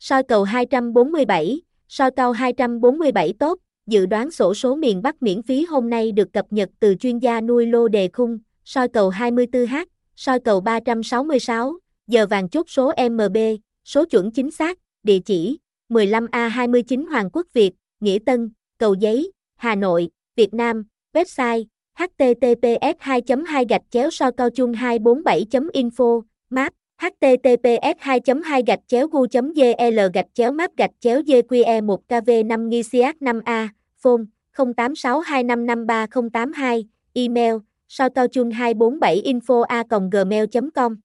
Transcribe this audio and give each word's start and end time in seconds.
soi 0.00 0.22
cầu 0.22 0.44
247, 0.44 1.60
soi 1.88 2.10
cao 2.10 2.32
247 2.32 3.34
tốt, 3.38 3.58
dự 3.86 4.06
đoán 4.06 4.30
sổ 4.30 4.54
số 4.54 4.74
miền 4.76 5.02
Bắc 5.02 5.22
miễn 5.22 5.42
phí 5.42 5.64
hôm 5.64 5.90
nay 5.90 6.12
được 6.12 6.32
cập 6.32 6.46
nhật 6.50 6.70
từ 6.80 6.94
chuyên 6.94 7.18
gia 7.18 7.40
nuôi 7.40 7.66
lô 7.66 7.88
đề 7.88 8.08
khung, 8.12 8.38
soi 8.64 8.88
cầu 8.88 9.10
24H, 9.10 9.84
soi 10.16 10.40
cầu 10.40 10.60
366, 10.60 11.78
giờ 12.06 12.26
vàng 12.26 12.48
chốt 12.48 12.70
số 12.70 12.92
MB, 13.10 13.36
số 13.84 14.04
chuẩn 14.04 14.30
chính 14.30 14.50
xác, 14.50 14.78
địa 15.02 15.18
chỉ 15.18 15.58
15A29 15.88 17.10
Hoàng 17.10 17.30
Quốc 17.32 17.46
Việt, 17.52 17.72
Nghĩa 18.00 18.18
Tân, 18.26 18.50
Cầu 18.78 18.94
Giấy, 18.94 19.32
Hà 19.56 19.74
Nội, 19.74 20.10
Việt 20.36 20.54
Nam, 20.54 20.84
website 21.14 21.64
https 21.98 22.94
2 22.98 23.22
2 23.46 23.64
gạch 23.68 23.82
chéo 23.90 24.10
so 24.10 24.30
cao 24.30 24.50
chung 24.50 24.72
247 24.72 25.46
info 25.72 26.22
map 26.50 26.72
https 27.00 27.96
2 28.04 28.20
2 28.42 28.62
gạch 28.66 28.80
chéo 28.88 29.08
gu 29.08 29.26
gl 29.54 30.00
gạch 30.14 30.26
chéo 30.34 30.52
map 30.52 30.70
gạch 30.76 30.90
chéo 31.00 31.20
gqe 31.20 31.80
1 31.80 31.96
kv 32.08 32.30
5 32.48 32.68
nghi 32.68 32.82
5 32.82 33.40
a, 33.44 33.68
phone 34.02 34.24
0862553082 34.56 36.82
email, 37.14 37.54
sao 37.88 38.08
chung 38.32 38.50
247 38.50 39.20
info 39.24 39.62
a 39.62 39.82
gmail 40.12 40.46
com. 40.74 40.96